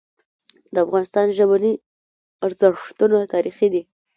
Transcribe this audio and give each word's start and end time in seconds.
د 0.73 0.75
افغانستان 0.85 1.27
ژبني 1.37 1.73
ارزښتونه 2.45 3.17
تاریخي 3.33 3.67
دي. 3.73 3.81